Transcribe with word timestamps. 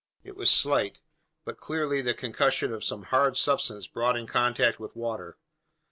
It 0.23 0.35
was 0.35 0.49
slight, 0.49 0.99
but 1.45 1.59
clearly 1.59 2.01
the 2.01 2.15
concussion 2.15 2.73
of 2.73 2.83
some 2.83 3.03
hard 3.03 3.37
substance 3.37 3.85
brought 3.85 4.17
in 4.17 4.25
contact 4.25 4.79
with 4.79 4.95
water. 4.95 5.37